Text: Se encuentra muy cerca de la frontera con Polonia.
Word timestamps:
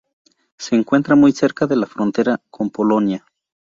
Se 0.57 0.75
encuentra 0.75 1.15
muy 1.15 1.31
cerca 1.31 1.67
de 1.67 1.75
la 1.75 1.85
frontera 1.85 2.41
con 2.49 2.71
Polonia. 2.71 3.23